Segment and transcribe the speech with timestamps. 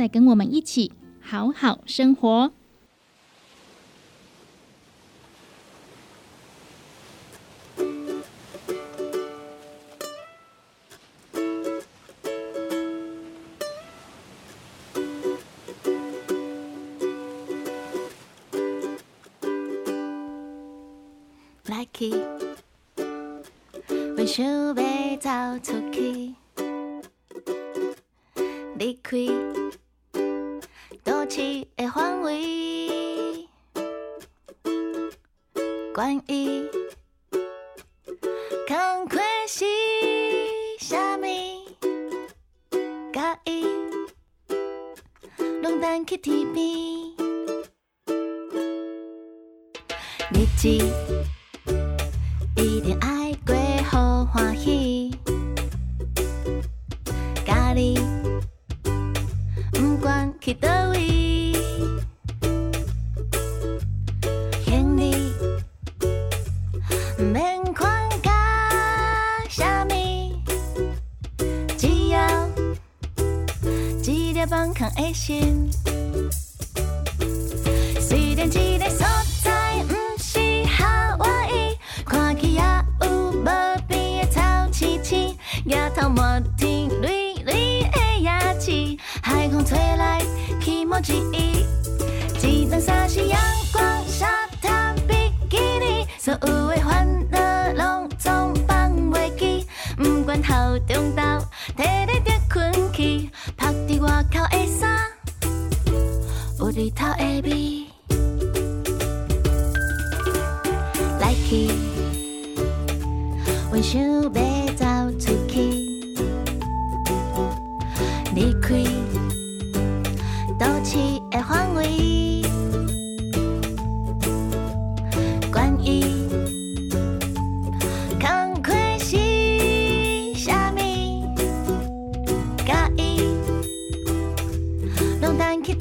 [0.00, 2.50] 再跟我们一起好好生活。
[21.66, 22.18] Lucky，
[24.16, 24.42] 为什
[24.74, 24.82] 么
[25.18, 25.28] 走
[25.62, 26.34] 出去
[28.78, 29.59] ？Liquid.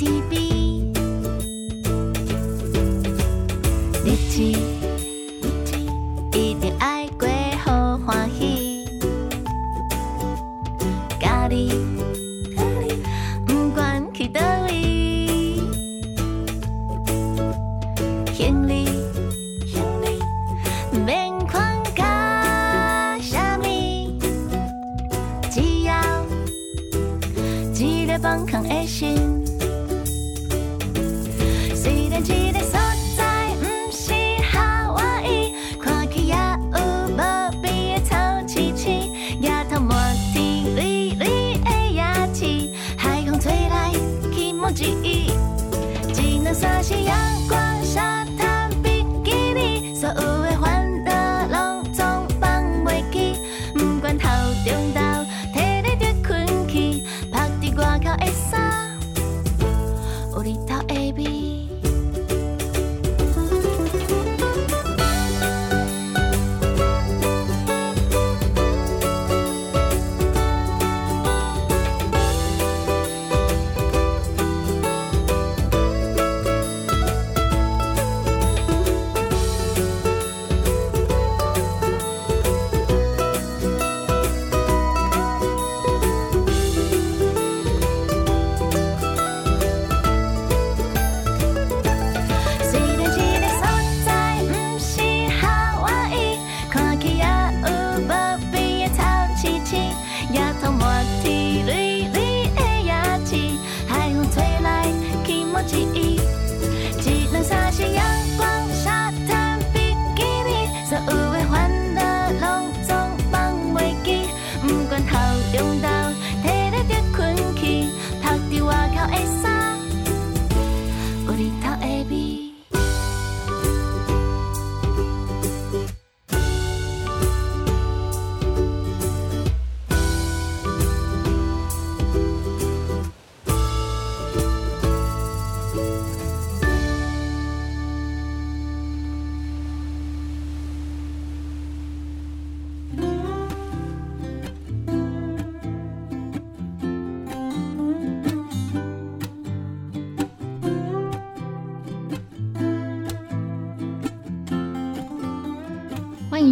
[0.02, 0.49] 拢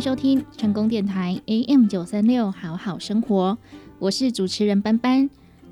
[0.07, 3.57] 收听成功电台 AM 九三六好好生活，
[3.99, 5.29] 我是主持人班班。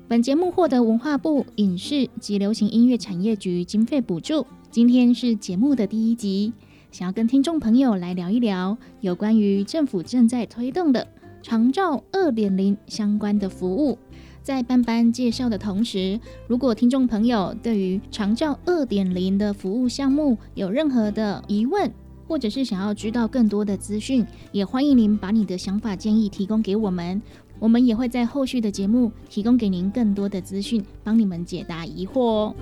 [0.08, 4.46] 本节目获得文化部影视及流行音乐产业局经费补助。
[4.70, 6.52] 今天是节目的第一集，
[6.92, 11.08] 想要跟听众朋友来聊一聊有关于政府正在推动的
[11.42, 13.98] 长照二点零相关的服务。
[14.42, 21.90] 在班班介绍的同时，如果听众朋友对于长照二点零的服务项目有任何的疑问，
[22.26, 27.20] 或者是想要知道更多的资讯，也欢迎您把你的想法建议提供给我们，
[27.58, 32.54] 我们也会在后续的节目提供给您更多的资讯，帮你们解答疑惑哦。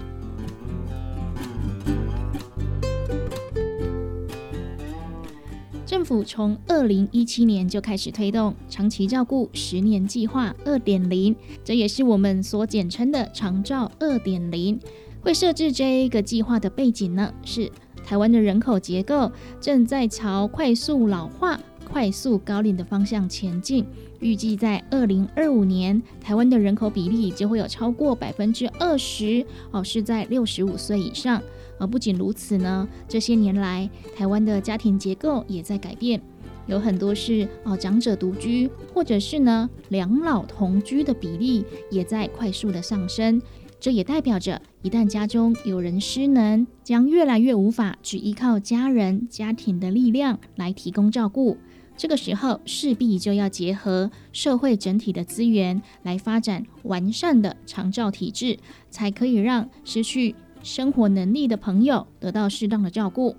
[5.87, 14.79] 政府从二零一七年就开始推动长期照顾十年计划二点零，这也是我们所简称的长照二点零。
[15.23, 17.71] 会设置这一个计划的背景呢，是
[18.05, 19.31] 台湾的人口结构
[19.61, 21.59] 正在朝快速老化、
[21.91, 23.87] 快速高龄的方向前进。
[24.21, 31.43] 预计在二零二五年，台湾的人口比例就会有超过百分之二十哦，是在六十五岁以上。
[31.79, 36.23] 而不仅如此呢，这些年来，台湾的家庭结构也在改变，
[36.67, 43.43] 有很多是哦长者独居，或者是呢两老同居的比例也在快速的上升。
[43.85, 51.59] 这也代表着，一旦家中有人失能，将越来越无法只依靠家人、家庭的力量来提供照顾。
[51.95, 63.37] 这个时候，势必就要结合社会整体的资源，来发展完善的长照体制，才可以让失去生活能力的朋友得到适当的照顾。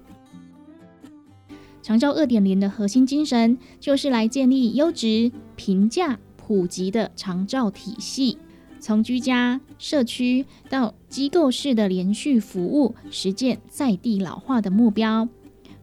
[1.82, 8.38] 长照二点零的核心精神就是来建立优质、平价、普及的长照体系，
[8.86, 15.28] 从居家、社区到机构式的连续服务，实践在地老化的目标。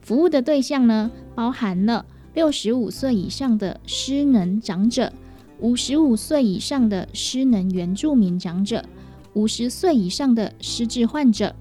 [0.01, 5.13] 服务的对象呢，包含了六十五岁以上的失能长者、
[5.59, 8.85] 五十五岁以上的失能原住民长者、
[9.33, 11.57] 五十岁以上的失智患者，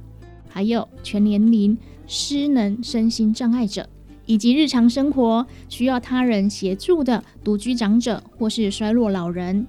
[0.48, 3.90] 还有全年龄失能身心障碍者。
[4.28, 9.66] 以及日常生活需要他人协助的独居长者或是衰弱老人，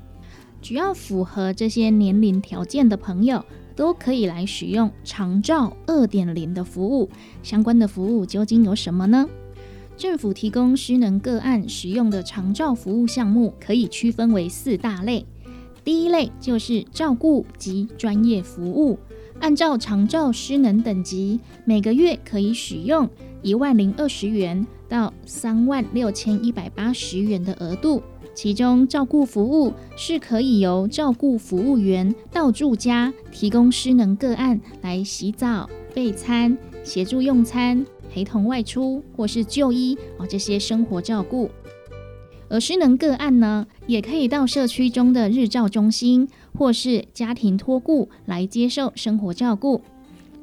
[0.63, 7.11] 只要符合这些年龄条件的朋友，都可以来使用长照二点零的服务。
[7.43, 9.29] 相关的服务究竟有什么呢？
[9.97, 15.27] 政府提供失能个案使用的长照服务项目，可以区分为四大类。
[15.85, 18.99] 第一类就是照顾及专业服务，
[19.41, 23.11] 按照长照失能等级，每个月可以使用。
[23.43, 28.01] 一万零二十元到三万六千一百八十元的额度，
[28.35, 41.51] 其中照顾服务是可以由照顾服务员到住家提供失能个案来洗澡、备餐、协助用餐、陪同外出或是就医哦这些生活照顾。
[42.49, 49.81] 而失能个案呢，也可以到社区中的日照中心或是家庭托顾来接受生活照顾。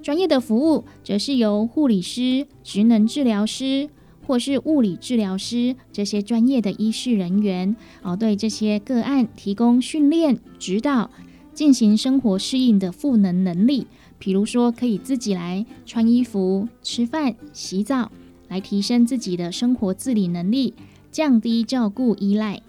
[0.01, 3.89] 专业的服务则是由护理师、职能治疗师
[4.29, 11.09] 或是物理治疗师这些专业的医师人员哦，对这些个案提供训练、指导，
[11.55, 13.88] 进行生活适应的赋能能力。
[14.19, 18.12] 比如说，可以自己来穿衣服、吃饭、洗澡，
[18.50, 20.75] 来提升自己的生活自理能力，
[21.09, 22.62] 降低照顾依赖。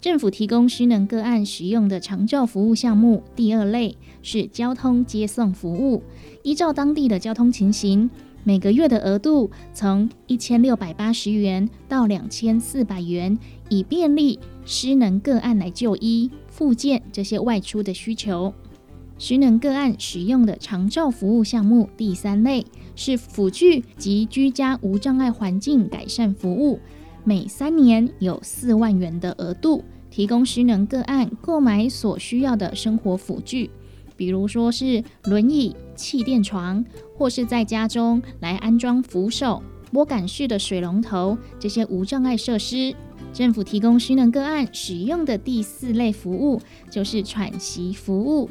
[0.00, 6.02] 政府提供失能个案使用的长照服务项目，第二类是交通接送服务。
[6.42, 8.10] 依照当地的交通情形，
[8.46, 13.38] 每个月的额度从一千六百八十元到两千四百元，
[13.70, 18.52] 以便利失能个案来就医、复健这些外出的需求。
[19.16, 26.78] 失能个案使用的长照服务项目，第三类是辅具及居家无障碍环境改善服务，
[27.24, 29.82] 每三年有四万元的额度。
[30.10, 33.68] 提供失能个案购买所需要的生活辅具，
[34.16, 36.84] 比如说是轮椅、气垫床，
[37.16, 42.94] 或是在家中来安装扶手、拨杆式的水龙头这些无障碍设施。
[43.32, 48.48] 政府提供失能个案使用的第四类服务就是喘息服务，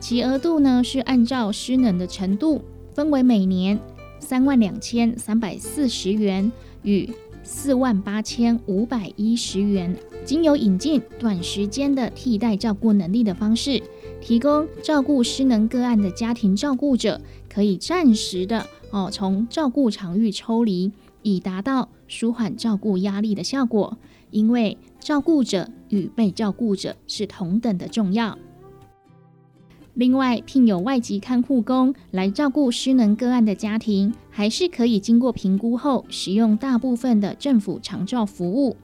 [0.00, 2.62] 其额度呢是按照失能的程度，
[2.92, 3.78] 分为每年
[4.20, 6.50] 三万两千三百四十元
[6.82, 7.08] 与。
[7.44, 13.82] 四万八千五百一十元，经由引进短时间的替代照顾能力的方式，
[14.20, 23.96] 提供照顾失能个案的家庭照顾者，可以暂时的哦从照顾场域抽离，以达到舒缓照顾压力的效果。
[24.30, 28.36] 因为照顾者与被照顾者是同等的重要。
[29.94, 38.76] 另外，聘有外籍看护工来照顾失能个案的家庭，还是可以经过评估后使用大部分的政府长照服务。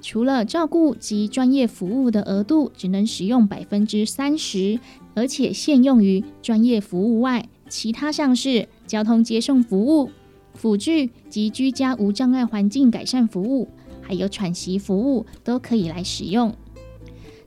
[0.00, 4.78] 除了照顾及专业服务的额度只能使用百分之三十，
[5.14, 10.10] 而且限用于专业服务外，其他像是交通接送服务、
[10.54, 13.68] 辅具及居家无障碍环境改善服务，
[14.00, 16.54] 还有喘息服务，都可以来使用。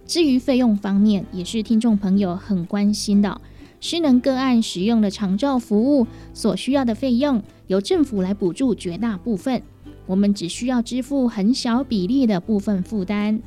[0.06, 3.40] 至于费用方面，也是听众朋友很关心的。
[3.82, 9.62] 失能个案使用的长照服务所需要的费用，由政府来补助绝大部分，
[10.10, 13.40] 我们只需要支付很小比例的部分负担。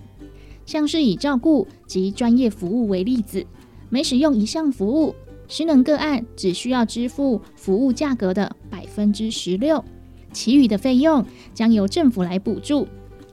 [0.64, 3.44] 像是以照顾及专业服务为例子，
[3.90, 5.12] 每使用一项服务，
[5.48, 9.84] 失能个案只需要支付服务价格的百分之十六，
[10.32, 12.86] 其余的费用将由政府来补助。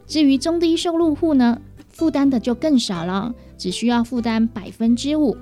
[0.08, 1.62] 至于中低收入户呢？
[1.92, 5.36] 负担的就更少了，只需要负担百分之五，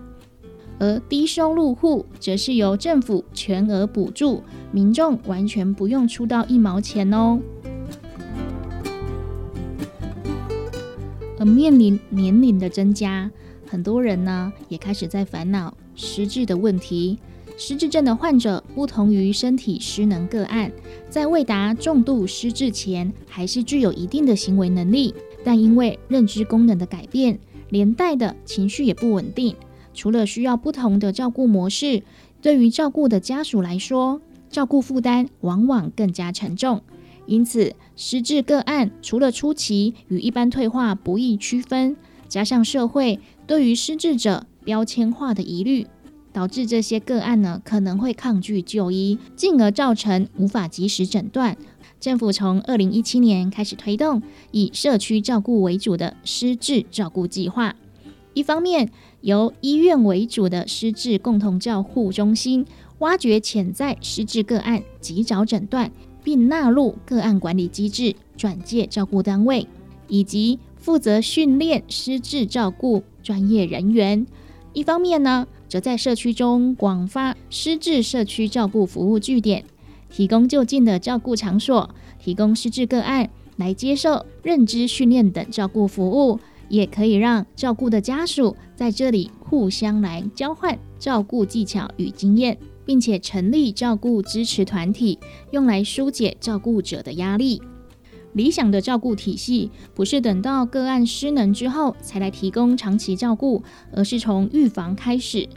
[0.79, 4.41] 而低收入户则是由政府全额补助，
[4.71, 7.39] 民众完全不用出到一毛钱哦。
[11.39, 13.29] 而面临年龄的增加，
[13.67, 17.19] 很多人呢也开始在烦恼失智的问题。
[17.59, 20.71] 失智症的患者不同于身体失能个案，
[21.09, 25.13] 在未达重度失智前，还是具有一定的行为能力。
[25.43, 27.39] 但因为认知功能的改变，
[27.69, 29.55] 连带的情绪也不稳定。
[29.93, 32.03] 除了需要不同的照顾模式，
[32.41, 36.83] 对于照顾的家属来说，照顾负担往往更加沉重。
[37.27, 41.95] 因此，失智个案除了初期与一般退化不易区分，
[42.27, 45.85] 加上社会对于失智者标签化的疑虑，
[46.31, 51.57] 导致这些个案呢可能会抗拒就医，进而造成无法及时诊断。
[51.99, 57.75] 政府从二零一七年开始推动以社区照顾为主的失智照顾计划，
[58.33, 58.91] 一方面
[59.21, 62.65] 由医院为主的失智共同照护中心
[62.99, 65.91] 挖掘潜在失智个案，及早诊断，
[66.27, 69.65] 并纳入个案管理机制，转介照顾单位，
[70.09, 74.25] 以及负责训练失智照顾专业人员；
[74.73, 79.63] 一方面呢，则在社区中广发失智社区照顾服务据点。
[80.09, 92.57] 提供就近的照顾场所，提供失智个案来接受认知训练等照顾服务，也可以让照顾的家属在这里互相来交换照顾技巧与经验，
[92.87, 95.19] 并且成立照顾支持团体，
[95.51, 97.61] 用来疏解照顾者的压力。
[98.33, 105.47] 理想的照顾体系不是等到个案失能之后才来提供长期照顾，而是从预防开始。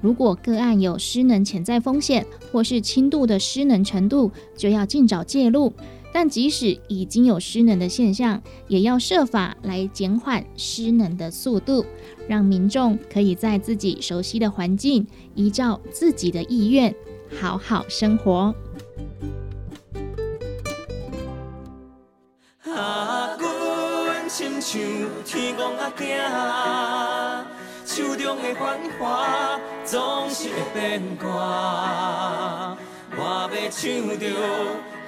[0.00, 5.72] 如果个案有失能潜在风险，或是轻度的失能程度，就要尽早介入。
[6.18, 11.84] 但即使已经有失能的现象，也要设法来减缓失能的速度，
[12.26, 16.94] 让民众可以在自己熟悉的环境，依照自己的意愿
[17.38, 18.54] 好好生活。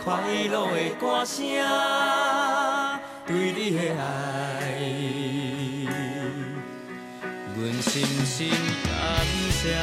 [0.03, 1.45] 快乐的歌声，
[3.27, 4.03] 对你的爱，
[7.57, 8.49] 阮深深
[8.85, 8.91] 感
[9.51, 9.77] 谢。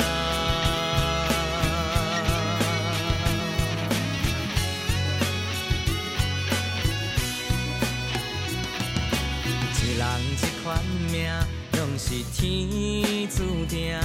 [9.76, 10.66] 一人一款
[11.12, 11.16] 命。
[11.98, 13.98] 是天注定，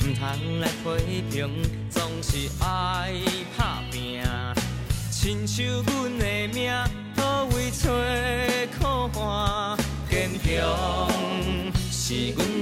[0.00, 3.12] 唔通来批评，总是爱
[3.56, 3.95] 打拼。
[5.26, 6.72] 亲像阮的命，
[7.16, 7.90] 何为找
[8.78, 9.76] 苦伴？
[10.08, 10.46] 坚强
[11.90, 12.55] 是阮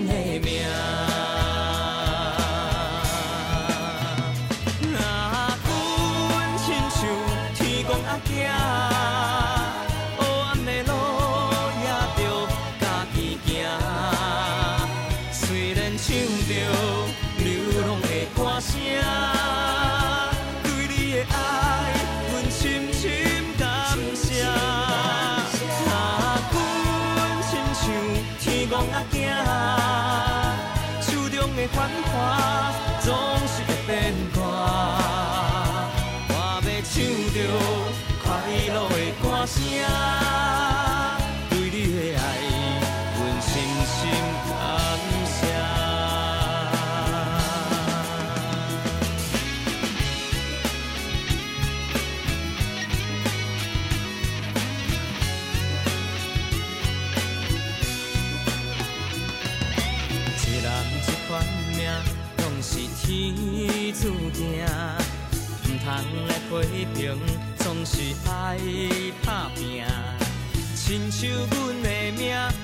[71.25, 72.64] 唱阮的名。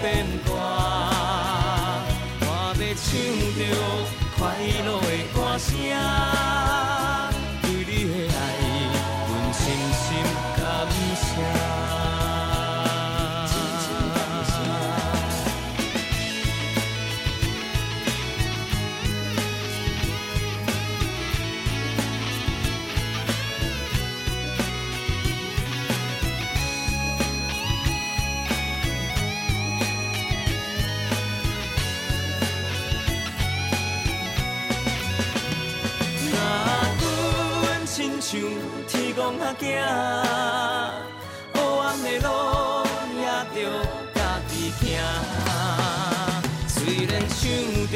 [0.00, 0.50] 变卦。
[2.40, 3.08] 我要唱
[3.56, 3.60] 着
[4.38, 4.40] 快
[4.84, 5.68] 乐的歌声，
[39.20, 39.52] 天公阿，
[41.52, 42.26] 黑暗的路
[43.20, 43.22] 也
[43.54, 43.56] 着
[44.14, 44.82] 家己走。
[46.66, 47.38] 虽然唱
[47.90, 47.94] 着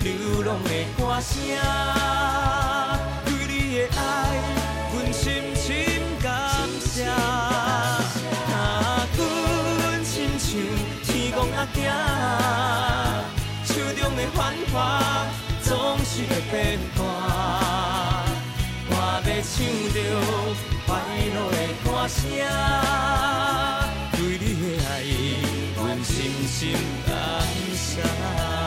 [0.00, 0.06] 流
[0.46, 1.30] 浪的歌声，
[3.26, 4.00] 对你的爱，
[4.94, 5.66] 阮深深
[6.22, 6.26] 感
[6.80, 7.04] 谢。
[7.04, 7.12] 啊，
[9.18, 10.08] 阮亲
[10.38, 10.48] 像
[11.04, 11.78] 天公阿囝，
[13.66, 13.68] 手
[14.00, 14.38] 中的繁
[14.72, 14.76] 华
[15.62, 16.56] 总是会变
[16.96, 17.77] 卦。
[19.40, 19.96] 唱着
[20.86, 20.88] 快
[21.34, 22.18] 乐的歌声，
[24.12, 24.90] 对你的爱，
[25.76, 26.10] 阮深
[26.48, 26.58] 深
[27.06, 27.12] 感
[27.76, 28.57] 谢。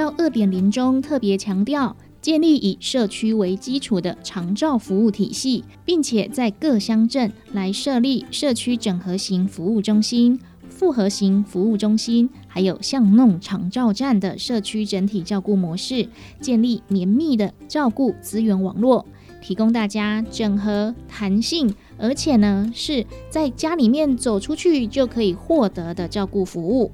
[0.00, 16.08] 照二点零中特别强调，建立以社区为基础的长照服务体系，并且在各乡镇来设立社区整合型服务中心、复合型服务中心，还有巷弄长照站的社区整体照顾模式，
[16.40, 19.04] 建立绵密的照顾资源网络，
[19.42, 26.90] 提供大家整合、弹性，而且呢是在家里面走出去就可以获得的照顾服务。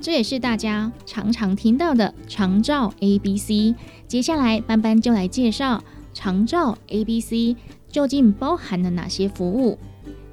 [0.00, 3.74] 这也是大家常常听到的长照 A B C。
[4.06, 5.82] 接下来，班班就来介绍
[6.14, 7.56] 长照 A B C
[7.90, 9.78] 究竟包含了哪些服务。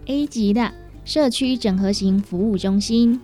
[0.06, 0.72] A 级的
[1.06, 3.20] 社区整合型服务中心，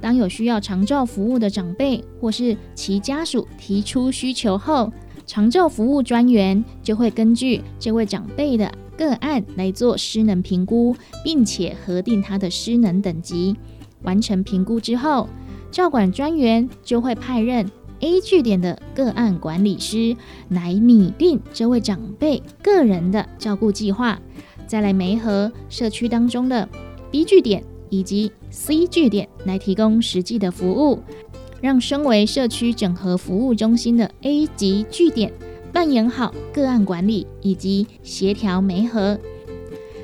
[0.00, 4.92] 当有需要长照服务的长辈或是其家属提出需求后，
[5.26, 13.54] 长照服务专员就会根据这位长辈的个案来做失能评估，并且核定他的失能等级。
[14.02, 15.28] 完成评估之后，
[15.72, 17.68] 照管专员就会派任
[18.00, 20.14] A 据点的个案管理师
[20.50, 24.20] 来拟定这位长辈个人的照顾计划，
[24.66, 26.68] 再来媒合社区当中的
[27.10, 31.00] B 据点以及 C 据点来提供实际的服务，
[31.62, 35.32] 让身为社区整合服务中心的 A 级据点
[35.72, 39.18] 扮演好个案管理以及协调媒合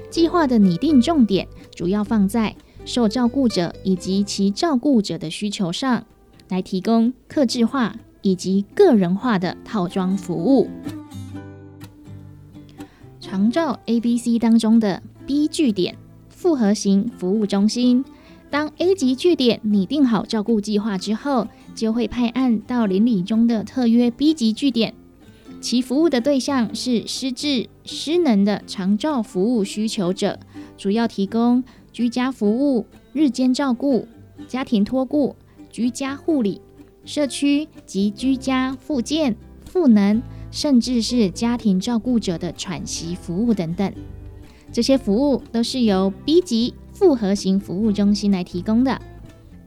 [0.09, 2.57] 计划的拟定重点，主要放在。
[2.89, 6.07] 受照顾者以及其照顾者的需求上，
[6.49, 10.71] 来提供客制化以及个人化的套装服务。
[13.21, 15.99] 长照 A、B、C 当中的 B 据点
[16.31, 18.03] 复合型服务中心，
[18.49, 24.95] 当 A 级据点拟定好照顾计划之后，就会派案到邻里中的特约 B 级据点，
[25.61, 30.41] 其服务的对象是失智失能的长照服务需求者，
[30.79, 31.63] 主要提供。
[31.99, 34.07] 居家服务、日间照顾、
[34.47, 35.35] 家庭托顾、
[35.69, 36.61] 居家护理、
[37.05, 39.35] 社区及居家复健、
[39.65, 43.93] 赋能，甚至是家庭照顾者的喘息服务等等，
[44.71, 49.03] 这些服务都是由 B 级复合型服务中心来提供的。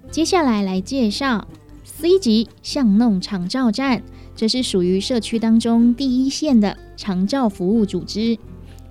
[0.10, 1.46] 接下来来介绍
[1.84, 4.02] C 级巷弄长照站，
[4.38, 8.38] 这是属于社区当中第一线的长照服务组织。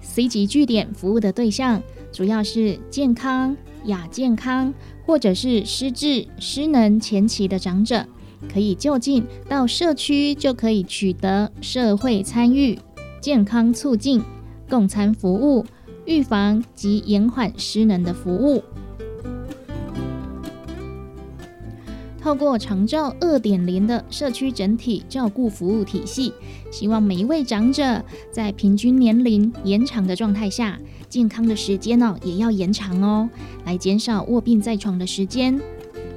[0.03, 1.83] C 级据点服务的对象。
[2.13, 4.75] 主要是健康、亚健康，
[5.07, 8.05] 或者是失智、失能前期的长者，
[8.53, 12.79] 可以就近到社区就可以取得社会参与、
[13.21, 14.23] 健康促进、
[14.69, 15.65] 共餐服务、
[16.05, 18.63] 预防及延缓失能的服务。
[22.21, 26.35] 透过长照二点零的社区整体照顾服务体系，
[26.71, 30.79] 希望每一位长者在平均年龄延长的状态下。
[31.11, 33.29] 健康的时间呢，也要延长哦，
[33.67, 35.61] 来减少卧病在床的时间。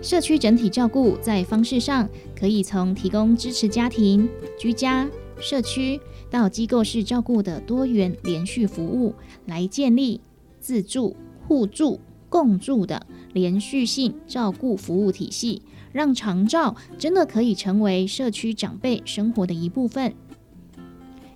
[0.03, 2.07] 社区整体照顾在方式上，
[2.39, 4.29] 可以从提供支持家庭、
[4.59, 9.15] 居家、社区到机构式照顾的多元连续服务，
[9.47, 10.21] 来建立
[10.59, 11.15] 自助、
[11.47, 20.13] 互助、共助的连续性照顾服务体系，让长照真的可以成为社区长辈生活的一部分。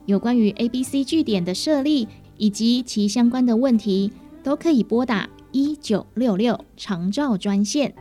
[0.05, 2.07] 有关于 A、B、C 据点的设立。
[2.37, 4.11] 以及其相关的问题，
[4.43, 7.93] 都可以拨打一九六六长照专线。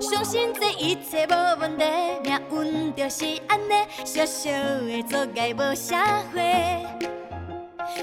[0.00, 1.84] 相信这一切无问题，
[2.24, 3.72] 命运就是安尼，
[4.04, 5.94] 小小的做爱无社
[6.32, 6.84] 会，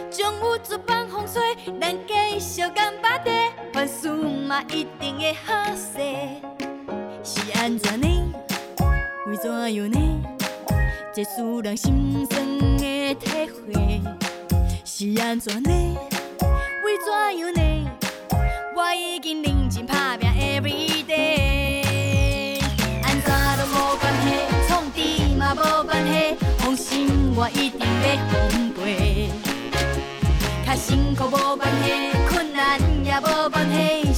[0.09, 1.41] 将有一帮风吹，
[1.79, 3.31] 咱继续干巴地，
[3.73, 5.99] 凡事嘛一定会好势，
[7.23, 8.18] 是安怎呢？
[9.29, 10.23] 为怎样呢？
[11.13, 14.01] 这使人心酸的体会
[14.83, 15.69] 是安怎呢？
[16.83, 17.61] 为怎样呢？
[18.75, 22.59] 我已经认真打拼 every day，
[23.03, 24.27] 安怎都无关系，
[24.67, 24.99] 创治
[25.37, 29.29] 嘛无关系，放心，我一定要奉陪。
[30.65, 34.08] 较辛苦无关系，困难也无关系。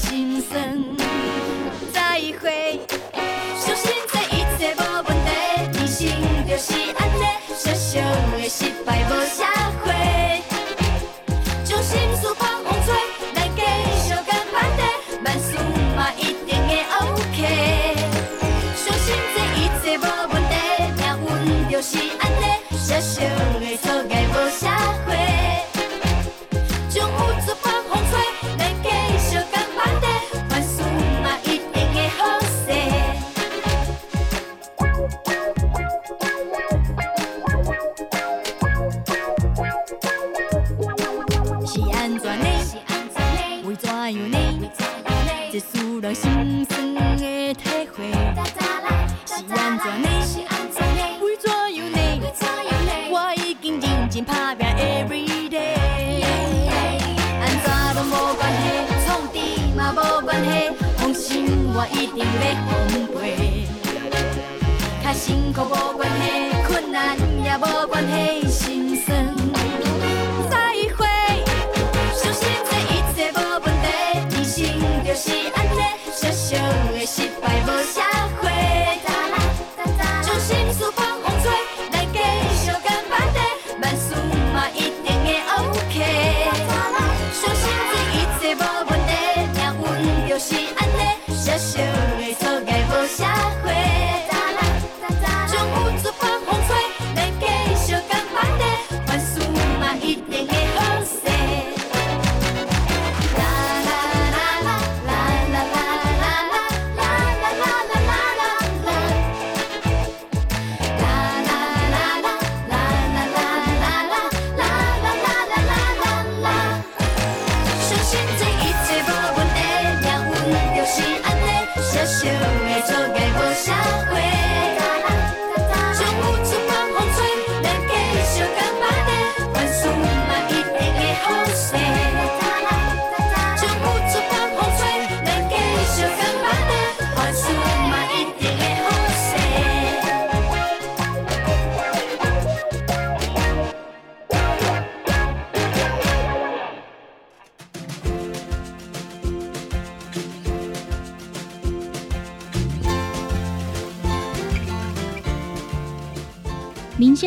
[76.53, 77.30] 我的心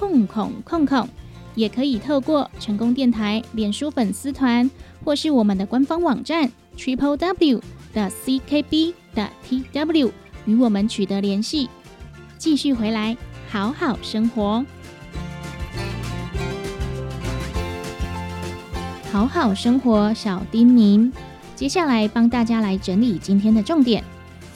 [0.00, 1.06] 空空空空，
[1.54, 4.70] 也可以透过成功电台脸书粉丝团
[5.04, 7.60] 或是我们的官方网站 triple w
[7.92, 10.10] 的 ckb 的 tw
[10.46, 11.68] 与我们取得联系。
[12.38, 13.14] 继续回来，
[13.50, 14.64] 好好生活，
[19.12, 21.12] 好好生活小叮咛。
[21.54, 24.02] 接下来帮大家来整理今天的重点，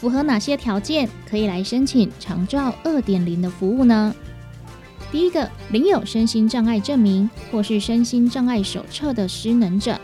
[0.01, 4.15] 符合哪些条件可以来申请长照二点零的服务呢？
[5.15, 9.95] 第一个，领有身心障碍证明或是身心障碍手册的失能者；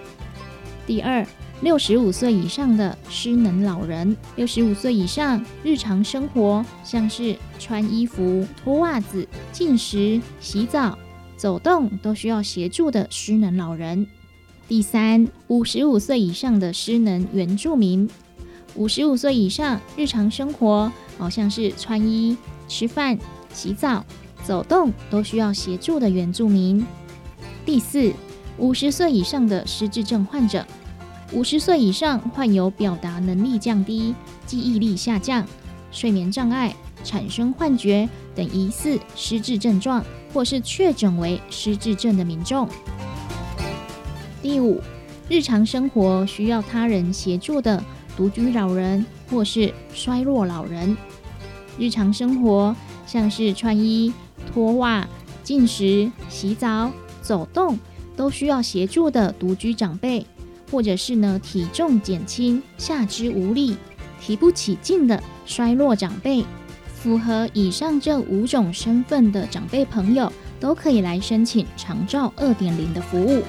[0.87, 1.27] 第二，
[1.62, 10.96] 六十五岁以上的失能老人，六十五岁以上日常生活像是穿衣服、脱袜子、进食、洗澡、
[11.37, 14.07] 走动都需要协助的失能老人；
[14.68, 18.09] 第三，五十五岁以上的失能原住民，
[18.77, 22.37] 五十五岁以上日常生活好像是穿衣、
[22.68, 23.18] 吃饭、
[23.53, 24.05] 洗澡。
[24.44, 26.85] 走动都需要协助的原住民。
[27.64, 28.12] 第四，
[28.59, 30.66] 五十岁以上的失智症患者，
[31.33, 34.14] 五十岁以上患有表达能力降低、
[34.46, 35.46] 记忆力下降、
[35.92, 36.74] 睡眠障碍、
[37.05, 42.68] 产生幻觉等疑似失智症状，或是确诊为失智症的民众。
[44.42, 44.81] 第五，
[45.29, 47.83] 日常生活需要他人协助的
[48.16, 50.96] 独居老人或是衰弱老人。
[51.79, 52.74] 日常生活
[53.07, 54.12] 像是穿衣、
[54.52, 55.06] 脱袜、
[55.42, 56.90] 进食、洗澡、
[57.22, 57.78] 走动
[58.16, 60.26] 都需要协助的独居长辈，
[60.70, 63.76] 或者是呢体重减轻、下肢无力、
[64.20, 66.44] 提不起劲的衰弱长辈，
[66.94, 73.42] 符合以上这五种身份的长辈朋友都可以来申请长照二点零的服务。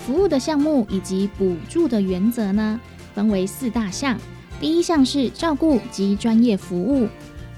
[0.00, 2.80] 服务的项目以及补助的原则呢，
[3.14, 4.18] 分为四大项。
[4.60, 7.08] 第一项是照顾及专业服务，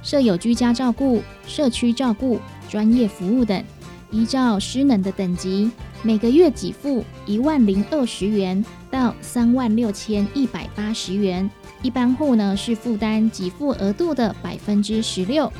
[0.04, 2.38] 设有居家照顾、社区照顾、
[2.68, 3.64] 专业服务等，
[4.10, 5.70] 依照失能的等级，
[6.02, 11.50] 每个月给付一万零二十元到三万六千一百八十元。
[11.82, 15.50] 一般户呢是负担给付额度的百分之十六，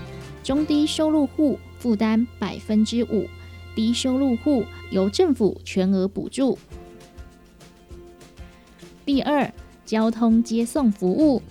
[0.42, 3.26] 中低收入户负担百分之五，
[3.74, 6.58] 低收入户由政府全额补助。
[9.06, 9.52] 第二，
[9.84, 11.42] 交通接送服务，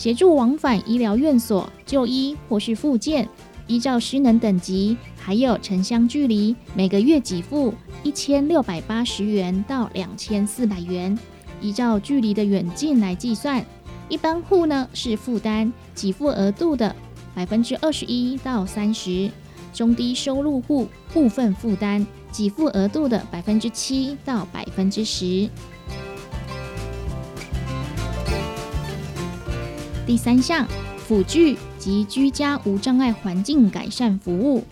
[0.00, 3.28] 协助往返医疗院所就医或是复健，
[3.66, 11.18] 依照失能等级还有城乡距离，每个月给付一千六百八十元到两千四百元，
[11.60, 13.62] 依照距离的远近来计算。
[14.08, 16.96] 一般户呢是负担给付额度的
[17.34, 19.30] 百分之二十一到三十，
[19.74, 25.46] 中低收入户部分负担给付额度的百分之七到百分之十。
[30.10, 34.64] 第三项，辅具及居家无障碍环境改善服务，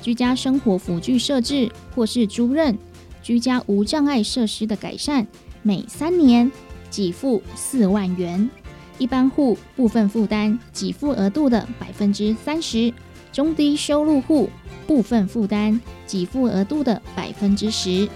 [0.00, 2.74] 居家生活辅具设置或是租赁
[3.22, 5.26] 居家无障碍设施的改善，
[5.62, 6.50] 每三年
[6.90, 8.48] 给付四万元。
[8.96, 12.90] 一般户部分负担给付额度的百分之三十，
[13.30, 14.48] 中低收入户
[14.86, 18.08] 部分负担给付额度的百分之十。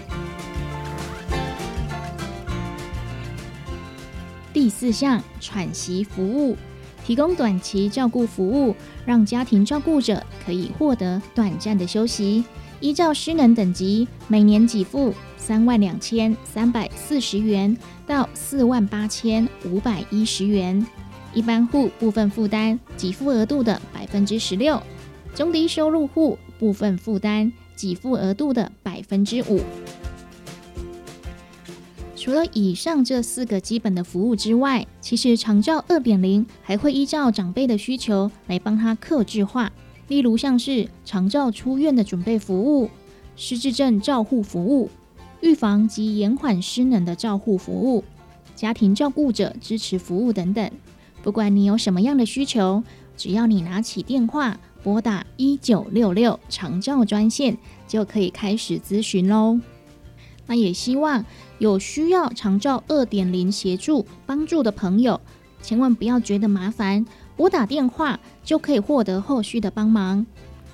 [4.53, 6.55] 第四项喘息服务，
[7.03, 12.45] 提供短期照顾服务，让家庭照顾者可以获得短暂的休息。
[12.79, 20.85] 依照失能等级，每年给付三万两千三百四十元到四万八千五百一十元。
[21.33, 24.79] 一般户部分负担给付额度的百分之十六，
[25.33, 29.61] 中低收入户部分负担给付额度的百分之五。
[32.23, 39.69] 除了以上这四个基本的服务之外，其实长照二点零还会依照长辈的需求来帮他克制化。
[40.07, 42.89] 例如像是长照出院的准备服务、
[43.35, 44.89] 失智症照护服务、
[45.41, 48.05] 预防及延缓失能的照护服务、
[48.55, 50.71] 家庭照顾者支持服务等等。
[51.21, 52.81] 不管你有什么样的需求，
[53.17, 59.59] 只要你拿起电话拨打一九六六长照专线，就可以开始咨询喽。
[60.45, 61.23] 那也希望
[61.59, 65.19] 有需要长照二点零协助帮助的朋友，
[65.61, 70.25] 千万不要觉得麻烦，拨打电话就可以获得后续的帮忙。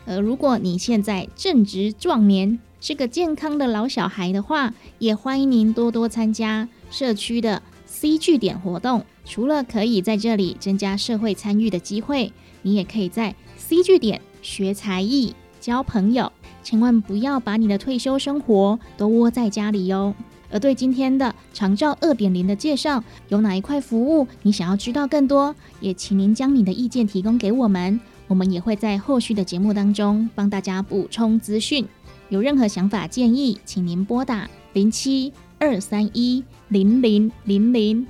[0.05, 9.05] 而如果你现在正值壮年，是个健康的老小孩的话，也欢迎您多多参加社区的 C 据点活动。
[9.25, 16.31] 除了可以在这里增加社会参与的机会，你也可以在 C 据点学才艺、交朋友。
[16.63, 20.15] 千万不要把你的退休生活都窝在家里哟。
[20.51, 31.85] 而对今天的长照二点零的介绍，有哪一块服务你想要知道更多，也请您将你的意见提供给我们，我们也会在后续的节目当中帮大家补充资讯。
[32.29, 38.05] 有任何想法建议，请您拨打零七二三一零零零零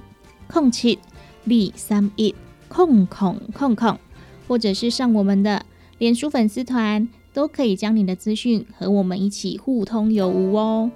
[0.48, 1.00] 空七。
[1.46, 2.36] 李三一
[2.68, 3.98] 空空空空，
[4.48, 5.66] 或者是上我们的
[5.98, 10.92] 脸书粉丝团，都可以将你的资讯和我们一起互通有无哦。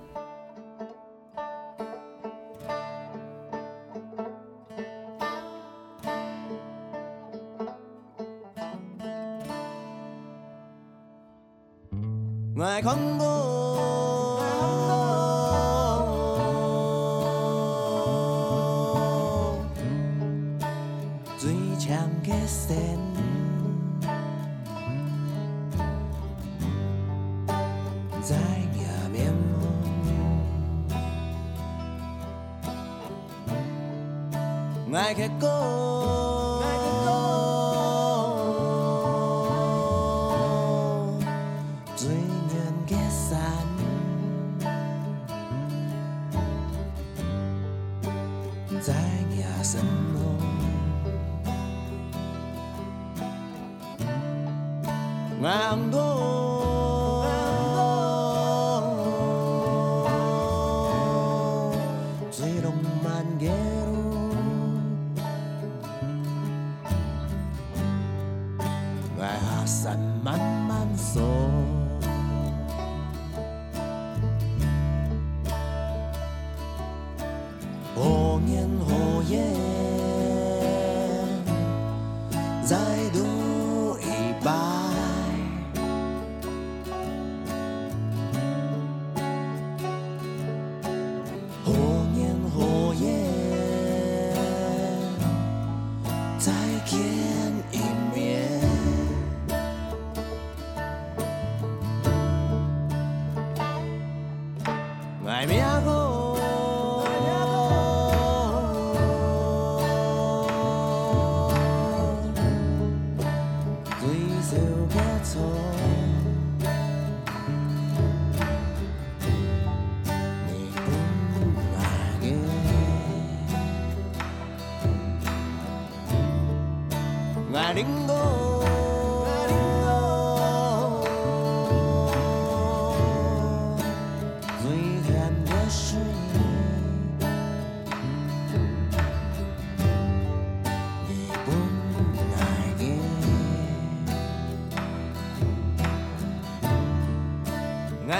[12.63, 13.23] 爱看我
[21.37, 22.97] 最强的线，
[28.21, 28.35] 在
[28.73, 29.33] 迎面
[34.93, 36.22] 爱去过。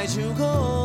[0.03, 0.82] 爱唱歌，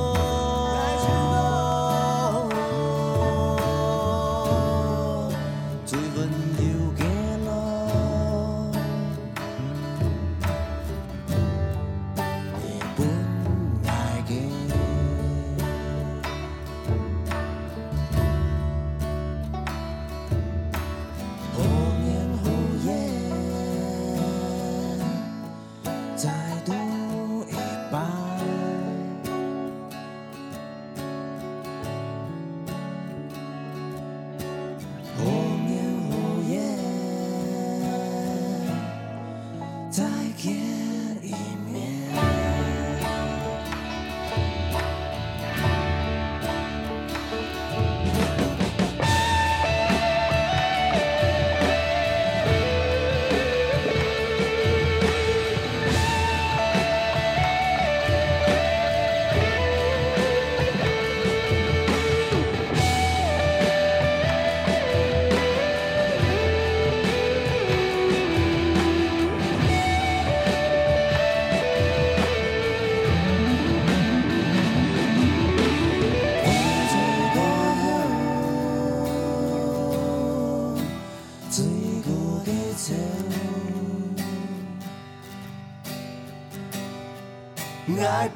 [88.18, 88.26] 爱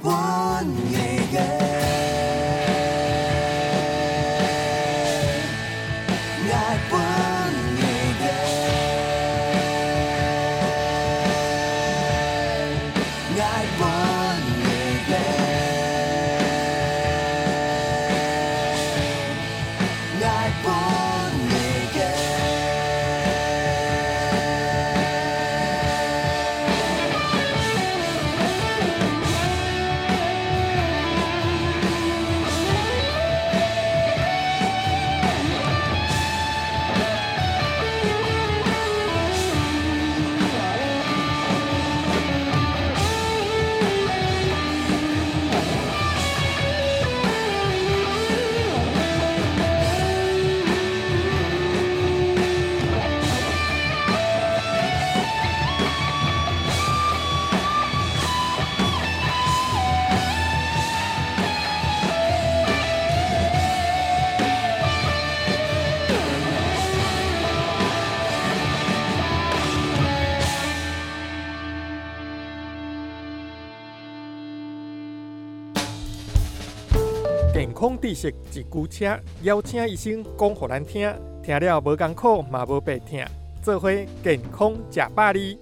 [78.15, 83.25] 是一句车，邀请医生讲互咱听，听了无艰苦嘛无白听，
[83.63, 83.91] 做伙
[84.23, 85.59] 健康食百里。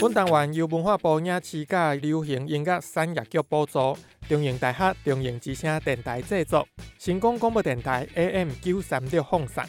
[0.00, 3.96] 本单元由文化部影视甲流行音乐产业局补助，
[4.28, 6.66] 中影大学中影之声电台制作，
[6.98, 9.62] 成功广播电台 AM 九三六放送。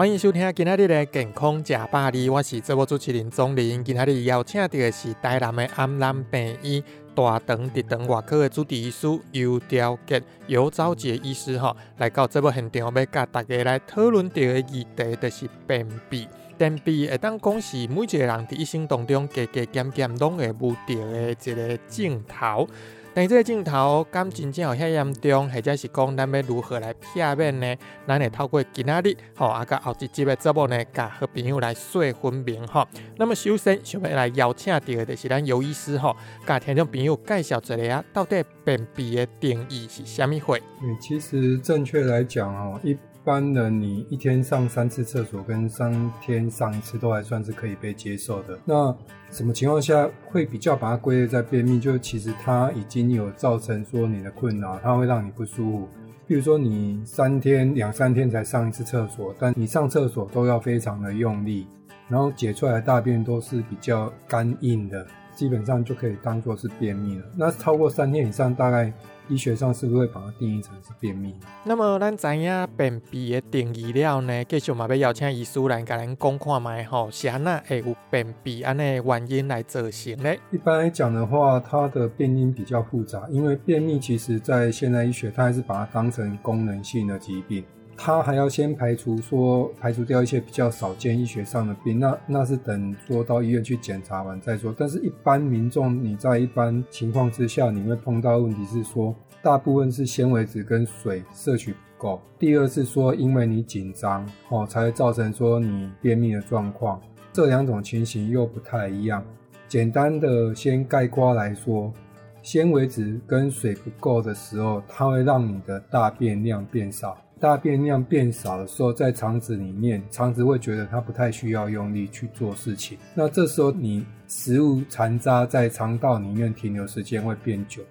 [0.00, 3.84] 欢迎收听今仔日的健康食百里，我是节目主持人钟林。
[3.84, 6.82] 今仔日邀请到的是台南的安南病院
[7.14, 16.26] 大肠直肠外科的主治医师尤兆杰、尤兆杰医师吼，来到节目现场，要甲大家来讨论到的议题，就是便秘。
[16.56, 22.66] 便秘会当讲是每一个人伫一生当中加加减减拢会遇到的一个镜头。
[23.12, 27.76] 但这个镜头敢真正有遐严重，或者是讲咱要如何来避免呢？
[28.06, 32.86] 咱会透过今仔日吼，啊，甲后一集的节目呢，甲好朋友来说分明吼。
[33.16, 40.56] 那么首先想要来邀请到的就是咱尤医师吼，甲听众朋友介绍一下，到底便秘的定义是虾米货？
[40.82, 48.58] 嗯，其实正确来讲哦，一一般人你一天上三次厕所跟三天上一次都还算是可以被接受的。
[48.64, 48.96] 那
[49.30, 51.78] 什么情况下会比较把它归类在便秘？
[51.78, 55.88] 就其实它已经有造成说你的困扰，它会让你不舒服。
[56.26, 61.66] 比如说你三天两三天才上一次厕所，但你上厕所都要非常的用力，
[62.08, 67.24] 然后解出来的大便都是比较干硬的，基本上就可以当做是便秘了。
[67.36, 68.90] 那超过三天以上，大概
[69.30, 71.34] 医学上是不是会把它定义成是便秘？
[71.64, 80.34] 那么咱知影便秘的定义了呢，继续嘛要邀请医师来甲咱讲看卖吼，是安那会有便秘安尼的原因来造成呢？
[80.50, 87.64] 一般来讲的话，它的病因比较复杂，因为便秘其实在现代医学，它还是把它当成功能性的疾病，
[88.02, 94.74] 他还要先排除说排除掉一些比较少见医学上的病，那那是等说到医院去检查完再说。
[94.74, 106.98] 但是，一般民众你在一般情况之下，你会碰到的问题是说，大部分是纤维质跟水摄取不够，第二是说因为你紧张哦，才会造成说你便秘的状况。
[107.34, 109.22] 这两种情形又不太一样。
[109.68, 111.92] 简单的先概括来说，
[112.40, 117.14] 纤维质跟水不够的时候，它会让你的大便量变少。
[117.40, 122.98] 大便量变少的时候，在肠子里面，肠子会觉得它不太需要用力去做事情。
[123.14, 127.82] 那这时候你食物残渣在肠道里面停留时间会变久，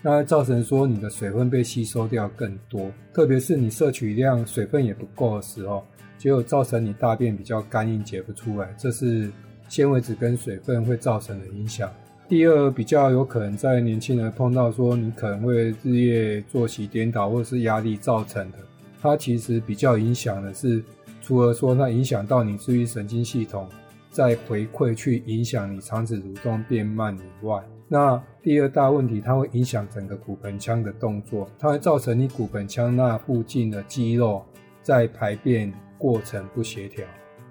[0.00, 5.84] 那造成说你的水分被吸收掉更多，特别是你摄取量水分也不够的时候，
[6.16, 9.30] 结果造成你大便比较干硬解不出来，这是
[9.68, 11.92] 纤维质跟水分会造成的影响。
[12.28, 18.58] 第二，比较有可能在年轻人碰到说你可能会日夜作息颠倒或是压力造成的，
[19.06, 20.82] 它其实比较影响的是，
[21.22, 23.68] 除了说它影响到你自愈神经系统，
[24.10, 34.42] 再回馈去影响你肠子蠕动变慢以外，那第二大问题，它会影响整个骨盆腔的动作，它会造成你骨盆腔那附近的肌肉
[34.82, 37.04] 在排便过程不协调，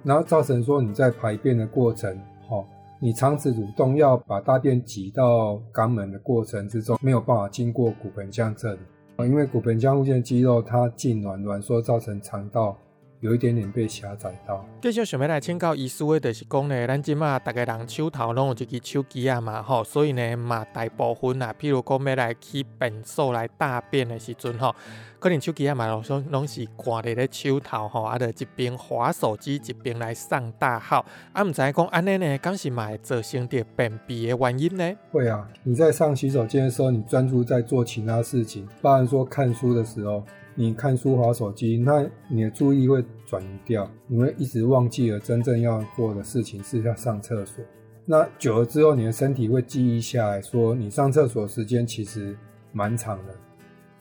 [0.03, 2.67] 然后造成说你在排便的过程，好、
[2.99, 8.79] 你肠子蠕动要把大便挤到肛门的过程之中，没有办法经过骨盆腔这里。
[9.17, 12.77] 啊，因为骨盆腔附近的肌肉它痉挛挛缩，造成肠道
[13.21, 14.65] 有一点点被狭窄到。
[14.81, 24.75] 继续想要来请教医师的，就是讲呢，咱即马逐个人手头拢有一支手机啊嘛吼，所以呢嘛大部分啊，譬如讲要来去便所来大便的时阵吼，
[25.19, 34.93] 可能手机啊嘛拢拢拢是挂伫咧手头吼，啊，着一边划手机一边来上大号，啊，毋知影讲安尼呢，敢是嘛会造成着便秘的原因呢？
[35.11, 40.23] 会啊，你在上洗手间的时候，你专注在做其他事情，包含说看书的时候，
[40.57, 47.63] 你看书划手机，那你的注意会转移掉，你会一直忘记了真正要做的事情是要上厕所。
[48.05, 52.37] 那久了之后，你的身体会记忆下来说，你上厕所时间其实
[52.71, 53.35] 蛮长的。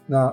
[0.07, 0.33] 那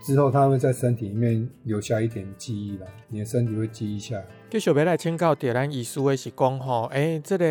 [0.00, 4.24] 之后，它会在身体里面留下一点记忆啦，你的身体会记忆下来。
[4.48, 7.44] 继续要来请教着咱医师的是讲吼，诶、这、个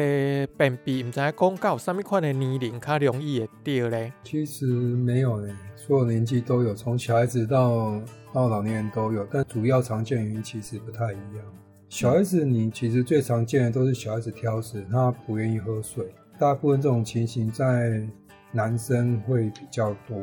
[0.57, 4.11] 便秘毋知影讲到有啥物款的年龄较容易会掉咧？
[4.23, 5.53] 其实没有诶，
[5.87, 7.97] 所有年纪都有，从小孩子到
[8.33, 11.45] 到老年人都有，但主要常见原因其实不太一样。
[11.87, 18.05] 小孩子你其实最常见的都是小孩子挑食，他不愿意喝水，大部分这种情形在
[18.51, 20.21] 男生会比较多。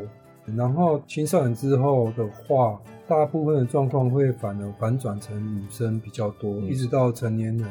[0.54, 7.66] 然后青少年之后的话，大部分的状况会反而反转成女生比较多，一直到成年人。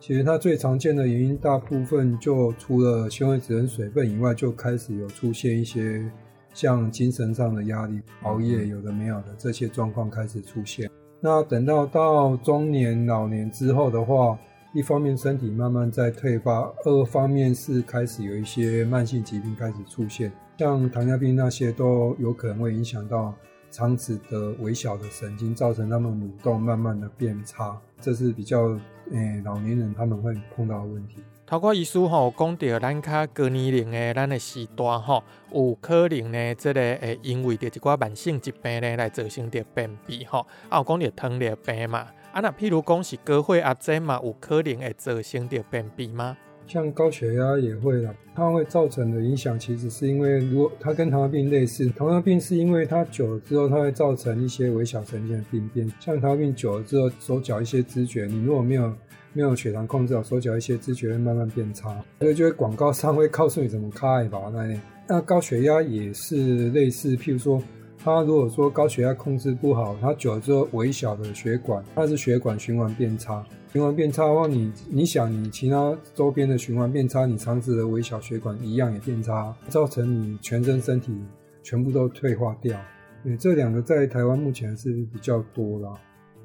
[0.00, 6.10] 其实它最常见的原因，大部分就除了纤维质跟水分以外，就开始有出现一些
[6.56, 10.90] 像精神上的压力、熬夜，有的没有的这些状况开始出现。
[11.20, 14.38] 那等到到中年、老年之后的话，
[14.72, 23.34] 一方面身体慢慢在退化，二方面是开始有一些慢性疾病开始出现，像糖尿病那些都有可能会影响到
[23.70, 28.78] 肠子的微小的神经，造成他们蠕动慢慢的变差，这是比较
[29.12, 31.16] 诶、老年人他们会碰到的问题。
[31.48, 35.22] 头壳医师吼讲到咱较高年龄的咱的时段吼，
[35.54, 46.36] 有可能呢，这、个会因为着一寡慢性疾病呢来造成着便秘吼，啊有讲着糖尿病嘛，啊那譬如讲是高血压症嘛，有可能会造成着便秘吗？
[46.66, 58.92] 像高血压也会啦，它会造成的影响其实是因为，如果它跟糖尿病类似，糖尿病是因为它久了之后，它会造成一些微小神经的病变，像糖尿病久了之后，手脚一些知觉，你如果没有
[59.36, 64.80] 没有血糖控制好，手脚一些知觉会慢慢变差，所以就会广告商会告诉你怎么开吧那类。
[65.06, 67.62] 那高血压也是类似，譬如说，
[68.02, 81.14] 他如果说高血压控制不好，他久了之后微小的血管，它是血管循环变差，循环变差的话，你你想你其他周边的循环变差，你肠子的微小血管一样也变差，造成你全身身体
[81.62, 82.74] 全部都退化掉。
[83.22, 85.92] 你，这两个在台湾目前是比较多啦。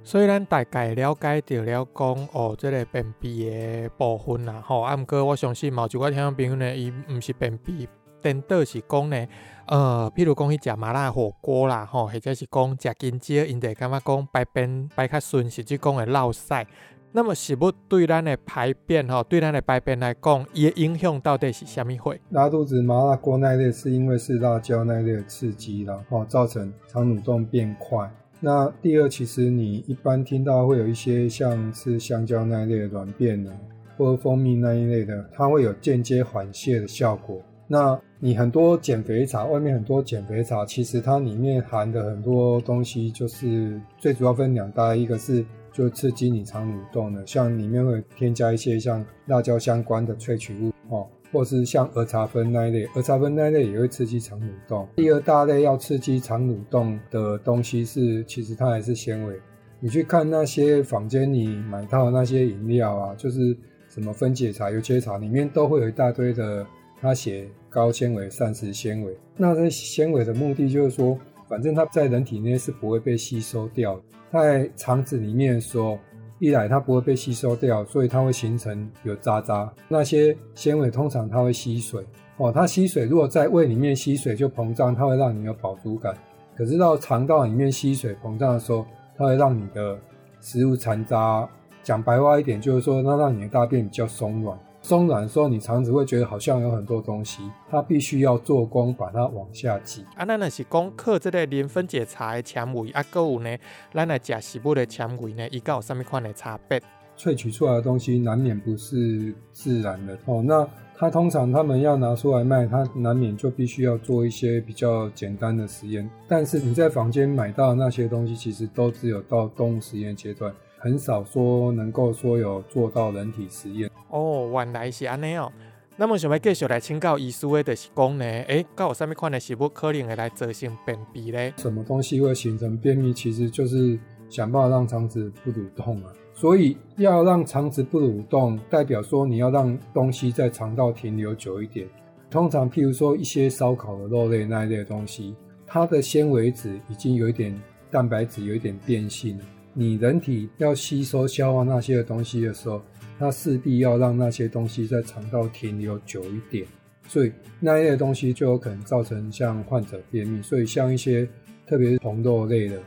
[0.04, 4.82] 所以咱大概了解到了讲哦，即、个便秘的部分啦，吼。
[4.82, 7.88] 啊，毋过我相信，嘛有一寡听众朋友呢，伊毋是便秘，
[8.22, 9.28] 颠倒是讲呢，
[9.68, 16.66] 呃，譬如讲去食麻辣火锅啦，吼，或者是讲食金蕉，因会感觉讲排便排较顺，甚至讲会落屎。
[17.14, 22.20] 那么食物对咱的排便吼，对咱的排便来讲，伊的影响到底是虾米会？
[22.30, 28.10] 拉肚子、麻辣锅那一类，是因为是辣椒那一类刺激啦，哦，造成肠蠕动变快。
[28.44, 33.52] 那第二，其实你一般听到会有一些像吃香蕉那一类的软便呢，
[33.96, 37.40] 或者蜂蜜那一类的，它会有间接缓泻的效果。
[37.68, 54.88] 那你很多减肥茶，外面很多减肥茶，其实它里面含的很多东西，就是最主要分两大，一个是就刺激你肠蠕动的，像里面会添加一些像辣椒相关的萃取物哦，或是像儿茶酚那一类，儿茶酚那一类也会刺激肠蠕动。
[54.96, 59.40] 第二大类要刺激肠蠕动的东西是，其实它还是纤维。
[59.80, 63.58] 你去看那些坊间你买到那些饮料啊，就是
[63.90, 66.66] 什么分解茶、油切茶，里面都会有一大堆的，
[67.00, 69.18] 它写高纤维、膳食纤维。
[69.36, 71.18] 那这纤维的目的就是说，
[71.48, 74.00] 反正它在人体内是不会被吸收掉，
[74.32, 75.98] 在肠子里面的时候，
[76.42, 79.72] 一来它不会被吸收掉，所以它会形成有渣渣。
[79.88, 82.04] 那些纤维通常它会吸水
[82.38, 86.18] 哦，它吸水，如果在胃里面吸水就膨胀，它会让你有饱足感。
[86.58, 88.84] 可是到肠道里面吸水膨胀的时候，
[89.16, 89.96] 它会让你的
[90.40, 91.48] 食物残渣，
[91.84, 94.58] 讲白话一点就是说，它让你的大便比较松软。
[94.82, 100.04] 松软的时候，你肠子会觉得好像有很多东西，它必须要做工把它往下挤。
[100.16, 103.58] 啊，咱若是讲靠这个磷分解茶的纤维，啊，搁有呢，
[103.94, 106.82] 咱来食食物的纤维呢，伊甲有啥物款的差别？
[107.16, 110.42] 萃取出来的东西难免不是自然的哦。
[110.44, 110.68] 那
[110.98, 116.10] 它通常他们要拿出来卖，它难免就必须要做一些比较简单的实验。
[116.28, 123.91] 但是你在房间买到的那些东西，其实都只有到动物实验阶段，很少说能够说有做到人体实验。
[124.12, 125.52] 哦，原来是安尼哦。
[125.98, 131.54] 那么想要继续来请教医师的，就是讲呢，诶，甲有啥物款的食物可能会来造成便秘呢？
[131.58, 134.00] 什么东西会形成便秘，其实就是
[134.30, 136.12] 想办法让肠子不蠕动啊。
[136.34, 141.88] 所以要让肠子不蠕动，代表说你要让东西在肠道停留久一点。
[142.32, 145.36] 通常，譬如说一些烧烤的肉类那一类的东西，
[145.68, 147.54] 它的纤维质已经有一点
[147.92, 149.38] 蛋白质有一点变性。
[149.74, 152.82] 你人体要吸收消化那些的东西的时候，
[153.22, 156.66] 它势必要让那些东西在肠道停留久一点，
[157.08, 160.42] 所以那一类东西就有可能造成像患者便秘。
[160.42, 161.30] 所以像一些
[161.68, 162.82] 特别是红豆类的，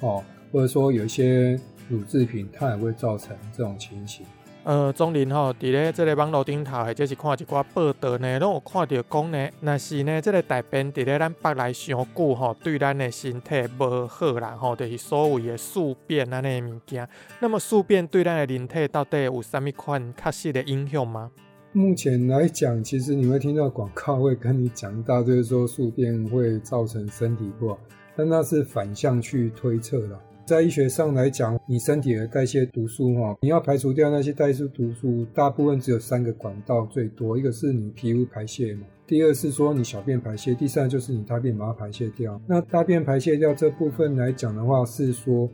[0.00, 0.22] 哦，
[0.52, 1.58] 或者说有一些
[1.88, 4.26] 乳制品，它也会造成这种情形。
[4.68, 17.08] 呃，总林吼，伫咧即个网络顶头，或者是看一寡报道呢，拢有看到讲呢，若是呢，即个大便伫咧咱腹内伤久吼，对咱的身体无好啦吼，就是所谓的宿便安尼物件。
[17.40, 21.30] 那么宿便对咱的人体到底有啥物款确实的影响吗？
[21.72, 27.78] 目前来讲，其实你会听到广告会跟你讲大堆说宿便会造成身体不好，
[28.14, 30.20] 但那是反向去推测啦。
[30.48, 42.40] 在医学上来讲，你身体的代谢毒素哈，你要排除掉那些代谢毒素，大部分只有三个管道最多，一个是你皮肤排泄嘛，第二是说你小便排泄，第三就是你大便把它排泄掉。
[42.46, 45.46] 那大便排泄掉这部分来讲的话，是说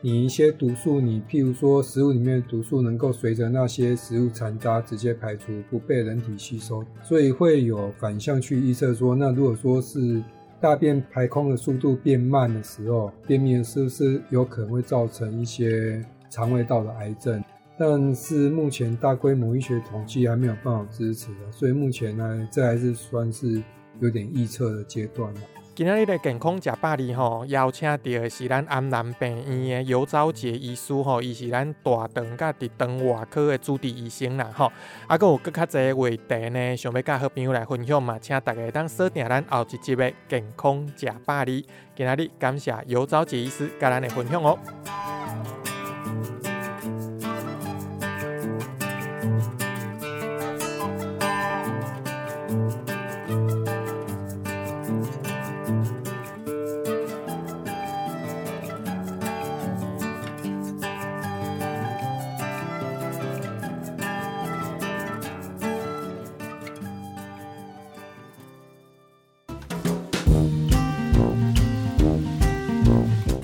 [0.00, 10.20] 你一些毒素，你譬如说食物里面的毒素能够随着那些食物残渣直接排出，不被人体吸收，所以会有反向去预测说，那如果说是
[10.60, 17.42] 大便排空的速度变慢的时候，便秘是不是有可能会造成一些肠胃道的癌症？
[17.78, 23.62] 但是目前大规模医学统计还没有办法支持，所以目前呢，这还是算是
[24.00, 25.40] 有点预测的阶段了。
[25.72, 29.34] 今仔日的健康食百里吼，邀请到的是咱安南病
[29.66, 34.70] 院的尤昭杰医师吼，伊是咱大肠甲直肠外科的主治医生啦吼。
[35.06, 41.64] 啊，佮有更较侪话题呢，想要甲好朋友来分享嘛，请大家当锁定咱后一集的健康食百里。
[41.96, 44.58] 今仔日感谢尤昭杰医师甲咱的分享哦。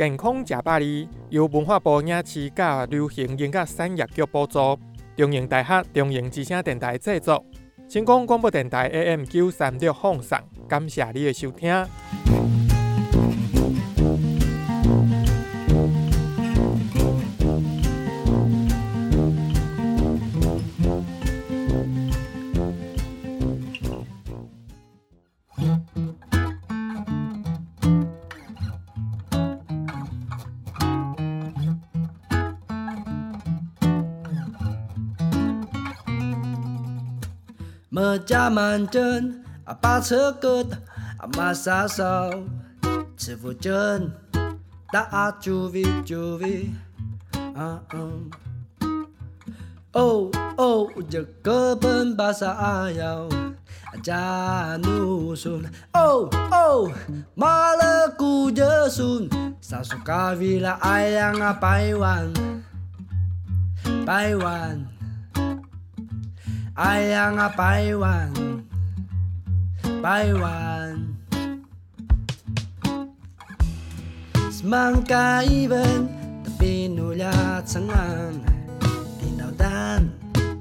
[0.06, 4.78] 健康食百里由文化部影视甲流行音乐产业局补助，
[5.16, 7.44] 中营大学中营之声电台制作，
[7.88, 10.38] 成功广播电台 AM 九三六放送，
[10.68, 11.84] 感谢你的收听。
[38.18, 40.72] 加满针啊，把车疙瘩
[41.18, 42.30] 啊，马杀烧，
[43.16, 44.10] 吃不针，
[44.92, 46.70] 打九 V 九 V，
[47.54, 48.30] 啊嗯。
[49.92, 53.26] 哦哦，这个本巴萨要
[54.02, 55.64] 加努孙，
[55.94, 56.90] 哦哦，
[57.34, 58.06] 马勒
[66.76, 68.36] 古热孙，萨苏卡维拉爱样啊百万，百万，爱样啊百万，
[70.02, 71.06] 百万。
[74.56, 76.08] Semangka even
[76.42, 78.40] tapi nulia cengang
[79.20, 80.10] Tindaw dan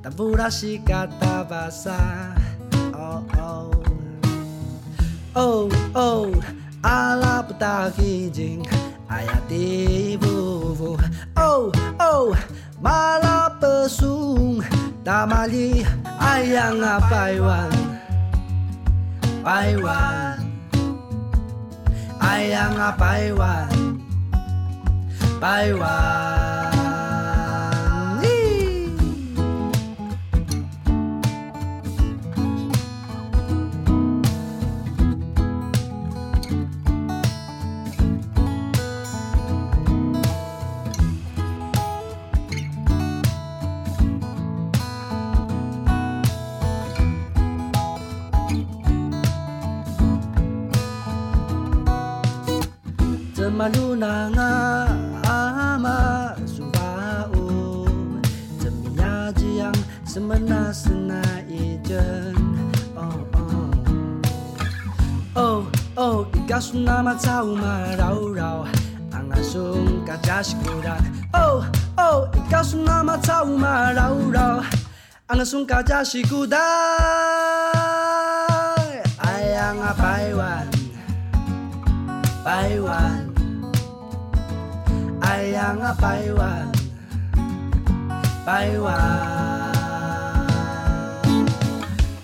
[0.04, 2.36] tabura si kata basa
[2.94, 3.72] Oh oh
[5.34, 6.28] Oh oh
[6.84, 8.68] ala puta kijing
[9.08, 11.00] ayati vuvu
[11.40, 12.36] Oh oh
[12.84, 14.60] mala pesung
[15.06, 15.86] Damali
[16.18, 17.70] ayang ang paiwan
[19.46, 20.42] Paiwan
[22.18, 23.70] Ay ang paiwan
[25.38, 26.65] Paiwan
[53.56, 54.06] 怎么路那
[55.24, 55.90] 啊阿玛
[56.46, 57.88] 苏巴乌，
[58.60, 59.72] 怎么呀这样？
[60.06, 61.16] 什么那是哪
[61.48, 62.36] 一阵？
[62.96, 63.40] 哦哦
[65.36, 65.64] 哦
[65.96, 68.16] 哦，伊告诉那么草嘛绕
[85.36, 86.72] sayang Paiwan
[88.48, 89.76] Paiwan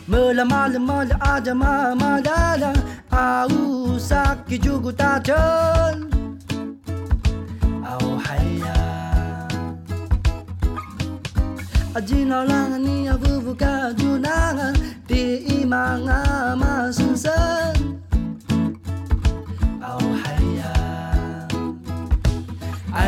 [0.07, 2.71] Melama lama aja mama dada
[3.11, 6.07] Au sakit juga tachon
[7.83, 8.79] Au haya.
[11.91, 14.71] Aji langan ni abu buka junangan
[15.03, 17.80] Di imanga masunsan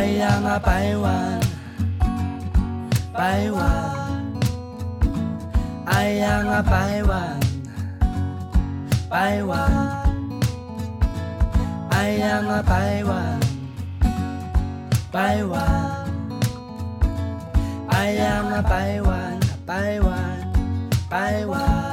[0.04, 1.40] Ayang a 百万，
[3.14, 3.64] 百万，
[5.86, 7.40] 爱样啊百万，
[9.10, 9.56] 百万，
[11.90, 13.40] 爱样啊百万，
[15.10, 16.06] 百万，
[17.88, 20.12] 爱样啊百万，百万，
[21.10, 21.93] 百万。